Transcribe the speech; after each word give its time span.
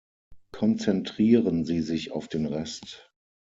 Konzentrieren 0.51 1.63
Sie 1.63 1.81
sich 1.81 2.11
auf 2.11 2.27
den 2.27 2.47
Rest. 2.47 3.13